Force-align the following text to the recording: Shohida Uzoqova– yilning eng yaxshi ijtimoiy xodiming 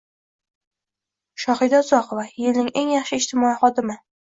Shohida 1.45 1.85
Uzoqova– 1.87 2.27
yilning 2.41 2.77
eng 2.85 2.95
yaxshi 2.97 3.25
ijtimoiy 3.25 3.59
xodiming 3.65 4.07